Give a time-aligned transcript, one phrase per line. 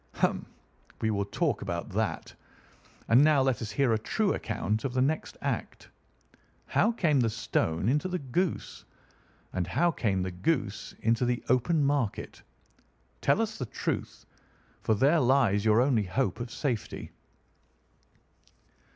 [0.15, 0.47] "Hum!
[0.99, 2.33] We will talk about that.
[3.09, 5.89] And now let us hear a true account of the next act.
[6.65, 8.83] How came the stone into the goose,
[9.53, 12.41] and how came the goose into the open market?
[13.21, 14.25] Tell us the truth,
[14.81, 17.11] for there lies your only hope of safety."